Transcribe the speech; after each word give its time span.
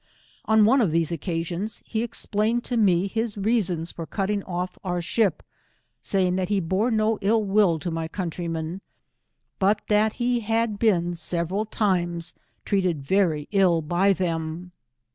On 0.45 0.65
one 0.65 0.81
of 0.81 0.89
these 0.91 1.11
occasions, 1.11 1.83
he 1.85 2.01
explained 2.01 2.63
to 2.63 2.75
me 2.75 3.05
his 3.07 3.37
reasons 3.37 3.91
for 3.91 4.07
cutting 4.07 4.41
off 4.45 4.79
our 4.83 4.99
ship, 4.99 5.43
saying 6.01 6.37
that 6.37 6.49
he 6.49 6.59
bore 6.59 6.89
no 6.89 7.19
ill 7.21 7.43
will 7.43 7.77
to 7.77 7.91
my 7.91 8.07
countrymen, 8.07 8.81
but 9.59 9.81
that 9.89 10.13
he 10.13 10.39
had 10.39 10.79
been 10.79 11.13
several 11.13 11.67
times 11.67 12.33
treated 12.65 13.03
very 13.03 13.47
ill 13.51 13.83
by 13.83 14.11
them. 14.11 14.71